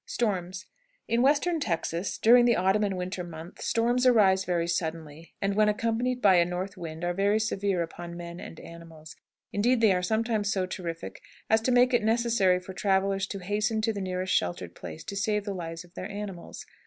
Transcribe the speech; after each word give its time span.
STORMS. 0.07 0.65
In 1.07 1.21
Western 1.21 1.59
Texas, 1.59 2.17
during 2.17 2.45
the 2.45 2.55
autumn 2.55 2.83
and 2.83 2.97
winter 2.97 3.23
months, 3.23 3.65
storms 3.67 4.03
arise 4.03 4.45
very 4.45 4.65
suddenly, 4.67 5.35
and, 5.39 5.53
when 5.53 5.69
accompanied 5.69 6.23
by 6.23 6.37
a 6.37 6.43
north 6.43 6.75
wind, 6.75 7.03
are 7.03 7.13
very 7.13 7.39
severe 7.39 7.83
upon 7.83 8.17
men 8.17 8.39
and 8.39 8.59
animals; 8.61 9.15
indeed, 9.53 9.79
they 9.79 9.93
are 9.93 10.01
sometimes 10.01 10.51
so 10.51 10.65
terrific 10.65 11.21
as 11.51 11.61
to 11.61 11.71
make 11.71 11.93
it 11.93 12.03
necessary 12.03 12.59
for 12.59 12.73
travelers 12.73 13.27
to 13.27 13.37
hasten 13.41 13.79
to 13.81 13.93
the 13.93 14.01
nearest 14.01 14.33
sheltered 14.33 14.73
place 14.73 15.03
to 15.03 15.15
save 15.15 15.45
the 15.45 15.53
lives 15.53 15.83
of 15.83 15.93
their 15.93 16.09
animals. 16.09 16.65